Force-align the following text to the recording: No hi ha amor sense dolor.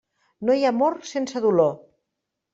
No 0.47 0.55
hi 0.61 0.65
ha 0.65 0.71
amor 0.75 0.97
sense 1.11 1.43
dolor. 1.45 1.71